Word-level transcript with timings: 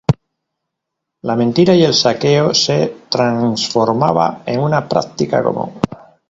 La 1.21 1.35
mentira 1.35 1.75
y 1.75 1.83
el 1.83 1.93
saqueo 1.93 2.55
se 2.55 2.89
transformaba 3.07 4.41
en 4.47 4.59
una 4.59 4.89
práctica 4.89 5.43
común. 5.43 5.79